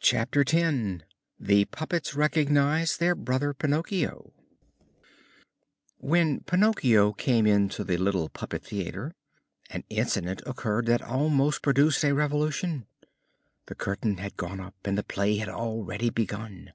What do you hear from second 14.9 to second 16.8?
the play had already begun.